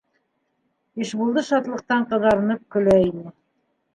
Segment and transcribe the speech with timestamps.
[1.05, 3.37] Ишбулды шатлыҡтан ҡыҙарынып көлә ине.